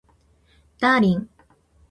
[0.79, 1.29] ダーリン